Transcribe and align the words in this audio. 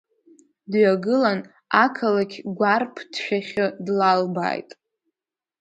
Дҩагылан, 0.71 1.39
ақалақь 1.83 2.37
гәарԥ 2.57 2.95
ҭшәахьы 3.11 3.65
длалбааит. 3.85 4.69